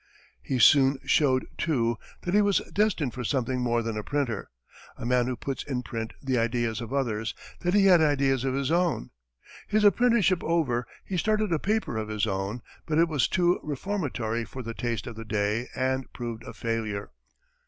[0.41, 4.49] He soon showed, too, that he was destined for something more than a printer
[4.97, 8.55] a man who puts in print the ideas of others that he had ideas of
[8.55, 9.11] his own.
[9.67, 14.43] His apprenticeship over, he started a paper of his own, but it was too reformatory
[14.43, 17.11] for the taste of the day, and proved a failure.